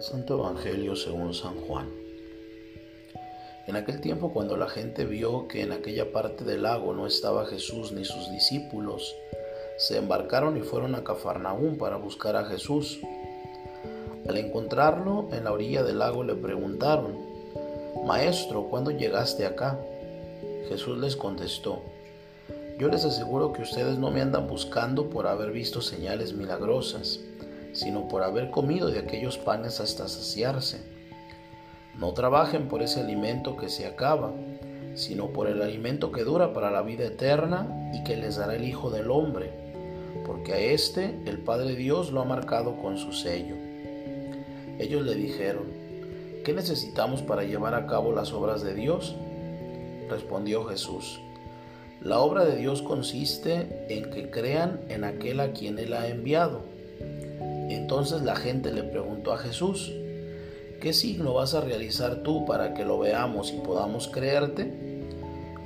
Santo 0.00 0.38
Evangelio 0.38 0.94
según 0.94 1.34
San 1.34 1.56
Juan. 1.62 1.88
En 3.66 3.74
aquel 3.74 4.00
tiempo 4.00 4.32
cuando 4.32 4.56
la 4.56 4.68
gente 4.68 5.04
vio 5.04 5.48
que 5.48 5.62
en 5.62 5.72
aquella 5.72 6.12
parte 6.12 6.44
del 6.44 6.62
lago 6.62 6.94
no 6.94 7.04
estaba 7.04 7.46
Jesús 7.46 7.90
ni 7.90 8.04
sus 8.04 8.30
discípulos, 8.30 9.16
se 9.76 9.96
embarcaron 9.96 10.56
y 10.56 10.60
fueron 10.60 10.94
a 10.94 11.02
Cafarnaúm 11.02 11.78
para 11.78 11.96
buscar 11.96 12.36
a 12.36 12.44
Jesús. 12.44 13.00
Al 14.28 14.36
encontrarlo 14.36 15.28
en 15.32 15.44
la 15.44 15.52
orilla 15.52 15.82
del 15.82 15.98
lago 15.98 16.22
le 16.22 16.34
preguntaron, 16.36 17.18
Maestro, 18.06 18.68
¿cuándo 18.70 18.92
llegaste 18.92 19.46
acá? 19.46 19.80
Jesús 20.68 20.96
les 20.98 21.16
contestó, 21.16 21.82
Yo 22.78 22.86
les 22.86 23.04
aseguro 23.04 23.52
que 23.52 23.62
ustedes 23.62 23.98
no 23.98 24.12
me 24.12 24.22
andan 24.22 24.46
buscando 24.46 25.10
por 25.10 25.26
haber 25.26 25.50
visto 25.50 25.80
señales 25.80 26.34
milagrosas 26.34 27.18
sino 27.72 28.08
por 28.08 28.22
haber 28.22 28.50
comido 28.50 28.90
de 28.90 28.98
aquellos 28.98 29.38
panes 29.38 29.80
hasta 29.80 30.08
saciarse. 30.08 30.80
No 31.96 32.12
trabajen 32.12 32.68
por 32.68 32.82
ese 32.82 33.00
alimento 33.00 33.56
que 33.56 33.68
se 33.68 33.86
acaba, 33.86 34.32
sino 34.94 35.28
por 35.32 35.48
el 35.48 35.62
alimento 35.62 36.12
que 36.12 36.24
dura 36.24 36.52
para 36.52 36.70
la 36.70 36.82
vida 36.82 37.06
eterna 37.06 37.90
y 37.92 38.02
que 38.04 38.16
les 38.16 38.36
dará 38.36 38.56
el 38.56 38.64
Hijo 38.64 38.90
del 38.90 39.10
Hombre, 39.10 39.50
porque 40.26 40.52
a 40.52 40.58
éste 40.58 41.20
el 41.26 41.38
Padre 41.38 41.76
Dios 41.76 42.12
lo 42.12 42.20
ha 42.20 42.24
marcado 42.24 42.76
con 42.76 42.98
su 42.98 43.12
sello. 43.12 43.54
Ellos 44.78 45.04
le 45.04 45.14
dijeron, 45.14 45.64
¿qué 46.44 46.52
necesitamos 46.52 47.22
para 47.22 47.44
llevar 47.44 47.74
a 47.74 47.86
cabo 47.86 48.12
las 48.12 48.32
obras 48.32 48.62
de 48.62 48.74
Dios? 48.74 49.16
Respondió 50.08 50.64
Jesús, 50.64 51.20
la 52.00 52.20
obra 52.20 52.44
de 52.44 52.56
Dios 52.56 52.80
consiste 52.80 53.86
en 53.88 54.10
que 54.10 54.30
crean 54.30 54.80
en 54.88 55.02
aquel 55.02 55.40
a 55.40 55.52
quien 55.52 55.80
Él 55.80 55.92
ha 55.94 56.06
enviado. 56.06 56.62
Entonces 57.74 58.22
la 58.22 58.36
gente 58.36 58.72
le 58.72 58.82
preguntó 58.82 59.32
a 59.32 59.38
Jesús, 59.38 59.92
¿qué 60.80 60.92
signo 60.92 61.34
vas 61.34 61.54
a 61.54 61.60
realizar 61.60 62.22
tú 62.22 62.44
para 62.46 62.74
que 62.74 62.84
lo 62.84 62.98
veamos 62.98 63.52
y 63.52 63.58
podamos 63.58 64.08
creerte? 64.08 65.02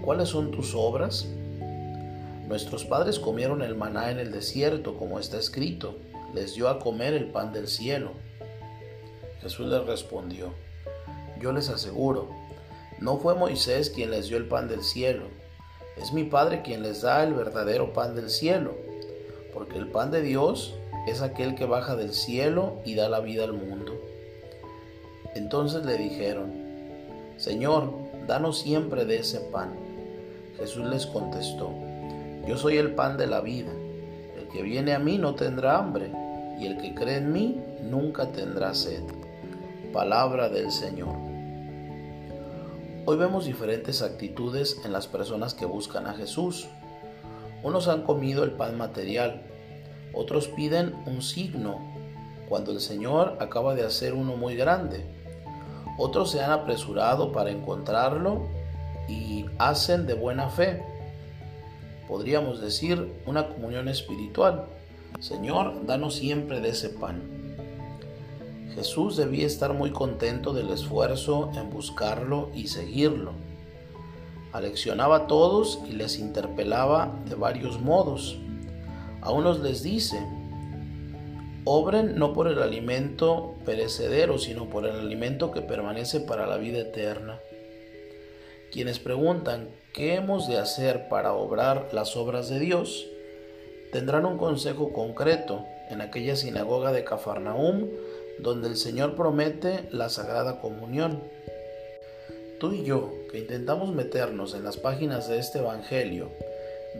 ¿Cuáles 0.04 0.30
son 0.30 0.50
tus 0.50 0.74
obras? 0.74 1.26
Nuestros 2.48 2.84
padres 2.84 3.18
comieron 3.18 3.62
el 3.62 3.76
maná 3.76 4.10
en 4.10 4.18
el 4.18 4.32
desierto, 4.32 4.96
como 4.96 5.18
está 5.18 5.38
escrito, 5.38 5.96
les 6.34 6.54
dio 6.54 6.68
a 6.68 6.78
comer 6.78 7.14
el 7.14 7.26
pan 7.26 7.52
del 7.52 7.68
cielo. 7.68 8.12
Jesús 9.40 9.66
les 9.68 9.84
respondió, 9.86 10.52
yo 11.40 11.52
les 11.52 11.68
aseguro, 11.68 12.28
no 13.00 13.18
fue 13.18 13.34
Moisés 13.34 13.90
quien 13.90 14.10
les 14.10 14.28
dio 14.28 14.36
el 14.36 14.46
pan 14.46 14.68
del 14.68 14.82
cielo, 14.82 15.24
es 15.96 16.12
mi 16.12 16.24
Padre 16.24 16.62
quien 16.62 16.82
les 16.82 17.02
da 17.02 17.22
el 17.24 17.34
verdadero 17.34 17.92
pan 17.92 18.14
del 18.14 18.30
cielo, 18.30 18.74
porque 19.52 19.76
el 19.76 19.88
pan 19.88 20.10
de 20.10 20.22
Dios 20.22 20.74
es 21.06 21.20
aquel 21.20 21.54
que 21.54 21.66
baja 21.66 21.96
del 21.96 22.12
cielo 22.12 22.80
y 22.84 22.94
da 22.94 23.08
la 23.08 23.20
vida 23.20 23.44
al 23.44 23.52
mundo. 23.52 23.92
Entonces 25.34 25.84
le 25.84 25.96
dijeron, 25.96 26.52
Señor, 27.36 27.92
danos 28.26 28.60
siempre 28.60 29.04
de 29.04 29.18
ese 29.18 29.40
pan. 29.40 29.72
Jesús 30.58 30.86
les 30.86 31.06
contestó, 31.06 31.70
Yo 32.46 32.56
soy 32.56 32.76
el 32.76 32.94
pan 32.94 33.16
de 33.16 33.26
la 33.26 33.40
vida. 33.40 33.72
El 34.38 34.48
que 34.48 34.62
viene 34.62 34.92
a 34.92 34.98
mí 34.98 35.18
no 35.18 35.34
tendrá 35.34 35.78
hambre, 35.78 36.10
y 36.60 36.66
el 36.66 36.78
que 36.78 36.94
cree 36.94 37.16
en 37.16 37.32
mí 37.32 37.60
nunca 37.82 38.30
tendrá 38.30 38.74
sed. 38.74 39.02
Palabra 39.92 40.48
del 40.48 40.70
Señor. 40.70 41.16
Hoy 43.04 43.16
vemos 43.16 43.46
diferentes 43.46 44.02
actitudes 44.02 44.80
en 44.84 44.92
las 44.92 45.08
personas 45.08 45.54
que 45.54 45.64
buscan 45.64 46.06
a 46.06 46.14
Jesús. 46.14 46.68
Unos 47.64 47.88
han 47.88 48.02
comido 48.02 48.44
el 48.44 48.52
pan 48.52 48.78
material, 48.78 49.42
otros 50.14 50.48
piden 50.48 50.94
un 51.06 51.22
signo 51.22 51.80
cuando 52.48 52.72
el 52.72 52.80
Señor 52.80 53.36
acaba 53.40 53.74
de 53.74 53.84
hacer 53.84 54.14
uno 54.14 54.36
muy 54.36 54.56
grande. 54.56 55.06
Otros 55.98 56.30
se 56.30 56.42
han 56.42 56.50
apresurado 56.50 57.32
para 57.32 57.50
encontrarlo 57.50 58.46
y 59.08 59.46
hacen 59.58 60.06
de 60.06 60.14
buena 60.14 60.48
fe. 60.48 60.82
Podríamos 62.08 62.60
decir 62.60 63.12
una 63.26 63.48
comunión 63.48 63.88
espiritual. 63.88 64.66
Señor, 65.20 65.86
danos 65.86 66.16
siempre 66.16 66.60
de 66.60 66.70
ese 66.70 66.90
pan. 66.90 67.22
Jesús 68.74 69.16
debía 69.16 69.46
estar 69.46 69.74
muy 69.74 69.90
contento 69.90 70.52
del 70.52 70.70
esfuerzo 70.70 71.50
en 71.54 71.70
buscarlo 71.70 72.50
y 72.54 72.68
seguirlo. 72.68 73.32
Aleccionaba 74.52 75.16
a 75.16 75.26
todos 75.26 75.80
y 75.88 75.92
les 75.92 76.18
interpelaba 76.18 77.14
de 77.26 77.34
varios 77.34 77.80
modos. 77.80 78.38
A 79.22 79.30
unos 79.30 79.60
les 79.60 79.84
dice, 79.84 80.18
obren 81.64 82.16
no 82.16 82.32
por 82.32 82.48
el 82.48 82.60
alimento 82.60 83.54
perecedero, 83.64 84.36
sino 84.36 84.68
por 84.68 84.84
el 84.84 84.96
alimento 84.96 85.52
que 85.52 85.62
permanece 85.62 86.20
para 86.20 86.48
la 86.48 86.56
vida 86.56 86.80
eterna. 86.80 87.38
Quienes 88.72 88.98
preguntan, 88.98 89.68
¿qué 89.92 90.14
hemos 90.14 90.48
de 90.48 90.58
hacer 90.58 91.08
para 91.08 91.34
obrar 91.34 91.90
las 91.92 92.16
obras 92.16 92.48
de 92.48 92.58
Dios? 92.58 93.06
Tendrán 93.92 94.26
un 94.26 94.38
consejo 94.38 94.92
concreto 94.92 95.66
en 95.88 96.00
aquella 96.00 96.34
sinagoga 96.34 96.90
de 96.90 97.04
Cafarnaum, 97.04 97.90
donde 98.40 98.68
el 98.68 98.76
Señor 98.76 99.14
promete 99.14 99.88
la 99.92 100.08
Sagrada 100.08 100.60
Comunión. 100.60 101.22
Tú 102.58 102.72
y 102.72 102.82
yo, 102.82 103.12
que 103.30 103.38
intentamos 103.38 103.94
meternos 103.94 104.54
en 104.54 104.64
las 104.64 104.78
páginas 104.78 105.28
de 105.28 105.38
este 105.38 105.58
Evangelio, 105.58 106.30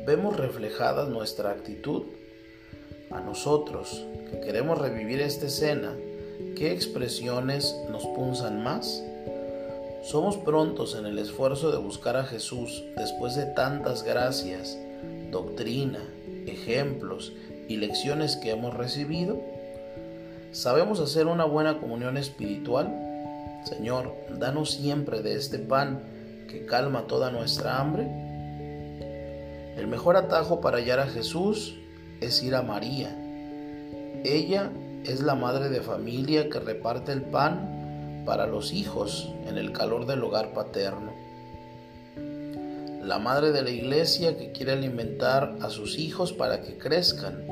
vemos 0.07 0.37
reflejada 0.37 1.07
nuestra 1.07 1.51
actitud. 1.51 2.03
A 3.11 3.21
nosotros, 3.21 4.05
que 4.31 4.41
queremos 4.41 4.79
revivir 4.79 5.21
esta 5.21 5.47
escena, 5.47 5.95
¿qué 6.57 6.73
expresiones 6.73 7.77
nos 7.91 8.07
punzan 8.07 8.63
más? 8.63 9.03
Somos 10.03 10.37
prontos 10.39 10.97
en 10.97 11.07
el 11.07 11.19
esfuerzo 11.19 11.71
de 11.71 11.79
buscar 11.79 12.17
a 12.17 12.25
Jesús 12.25 12.83
después 12.97 13.37
de 13.37 13.47
tantas 13.47 14.03
gracias, 14.03 14.79
doctrina, 15.31 16.01
ejemplos 16.47 17.33
y 17.69 17.77
lecciones 17.77 18.37
que 18.37 18.51
hemos 18.51 18.75
recibido. 18.75 19.41
¿Sabemos 20.51 21.01
hacer 21.01 21.27
una 21.27 21.45
buena 21.45 21.79
comunión 21.79 22.17
espiritual? 22.17 22.93
Señor, 23.65 24.13
danos 24.39 24.73
siempre 24.73 25.23
de 25.23 25.37
este 25.37 25.59
pan 25.59 26.03
que 26.49 26.67
calma 26.67 27.07
toda 27.07 27.31
nuestra 27.31 27.79
hambre. 27.79 28.32
El 29.77 29.87
mejor 29.87 30.17
atajo 30.17 30.61
para 30.61 30.79
hallar 30.79 31.01
a 31.01 31.07
Jesús 31.07 31.77
es 32.21 32.43
ir 32.43 32.55
a 32.55 32.63
María. 32.63 33.17
Ella 34.25 34.71
es 35.05 35.21
la 35.21 35.35
madre 35.35 35.69
de 35.69 35.81
familia 35.81 36.49
que 36.49 36.61
reparte 36.61 37.13
el 37.13 37.23
pan 37.23 38.23
para 38.25 38.47
los 38.47 38.73
hijos 38.73 39.33
en 39.47 39.59
el 39.59 39.73
calor 39.73 40.07
del 40.07 40.23
hogar 40.23 40.53
paterno. 40.53 41.13
La 43.03 43.19
madre 43.19 43.51
de 43.51 43.63
la 43.63 43.71
iglesia 43.71 44.37
que 44.37 44.53
quiere 44.53 44.73
alimentar 44.73 45.57
a 45.61 45.71
sus 45.71 45.99
hijos 45.99 46.33
para 46.33 46.61
que 46.61 46.79
crezcan, 46.79 47.45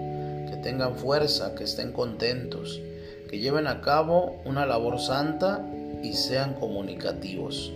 que 0.49 0.61
tengan 0.63 0.97
fuerza, 0.97 1.55
que 1.55 1.65
estén 1.65 1.93
contentos, 1.93 2.81
que 3.29 3.39
lleven 3.39 3.67
a 3.67 3.81
cabo 3.81 4.41
una 4.45 4.67
labor 4.67 5.01
santa 5.01 5.67
y 6.03 6.13
sean 6.13 6.55
comunicativos. 6.55 7.73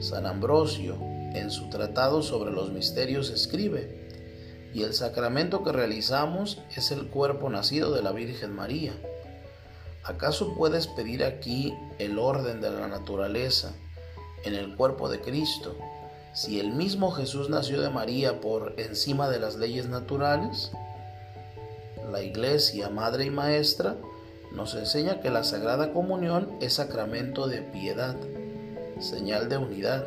San 0.00 0.26
Ambrosio, 0.26 1.07
en 1.34 1.50
su 1.50 1.68
tratado 1.68 2.22
sobre 2.22 2.50
los 2.50 2.70
misterios 2.70 3.30
escribe, 3.30 4.08
y 4.74 4.82
el 4.82 4.94
sacramento 4.94 5.62
que 5.64 5.72
realizamos 5.72 6.62
es 6.76 6.90
el 6.90 7.08
cuerpo 7.08 7.48
nacido 7.50 7.92
de 7.92 8.02
la 8.02 8.12
Virgen 8.12 8.54
María. 8.54 8.92
¿Acaso 10.04 10.54
puedes 10.54 10.86
pedir 10.86 11.24
aquí 11.24 11.74
el 11.98 12.18
orden 12.18 12.60
de 12.60 12.70
la 12.70 12.88
naturaleza 12.88 13.72
en 14.44 14.54
el 14.54 14.76
cuerpo 14.76 15.08
de 15.08 15.20
Cristo 15.20 15.76
si 16.32 16.60
el 16.60 16.72
mismo 16.72 17.10
Jesús 17.10 17.50
nació 17.50 17.80
de 17.80 17.90
María 17.90 18.40
por 18.40 18.74
encima 18.78 19.28
de 19.28 19.38
las 19.38 19.56
leyes 19.56 19.88
naturales? 19.88 20.70
La 22.10 22.22
Iglesia, 22.22 22.88
Madre 22.88 23.24
y 23.24 23.30
Maestra, 23.30 23.96
nos 24.52 24.74
enseña 24.74 25.20
que 25.20 25.30
la 25.30 25.44
Sagrada 25.44 25.92
Comunión 25.92 26.56
es 26.60 26.74
sacramento 26.74 27.48
de 27.48 27.60
piedad, 27.60 28.16
señal 29.00 29.48
de 29.48 29.58
unidad 29.58 30.06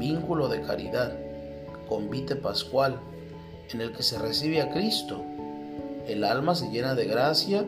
vínculo 0.00 0.48
de 0.48 0.62
caridad, 0.62 1.12
convite 1.88 2.34
pascual, 2.34 2.98
en 3.70 3.82
el 3.82 3.92
que 3.92 4.02
se 4.02 4.18
recibe 4.18 4.62
a 4.62 4.72
Cristo. 4.72 5.22
El 6.08 6.24
alma 6.24 6.56
se 6.56 6.70
llena 6.70 6.96
de 6.96 7.04
gracia 7.04 7.64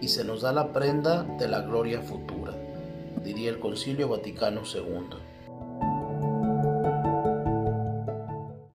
y 0.00 0.08
se 0.08 0.22
nos 0.22 0.42
da 0.42 0.52
la 0.52 0.72
prenda 0.72 1.24
de 1.38 1.48
la 1.48 1.62
gloria 1.62 2.02
futura, 2.02 2.54
diría 3.24 3.50
el 3.50 3.58
Concilio 3.58 4.08
Vaticano 4.08 4.60
II. 4.62 5.29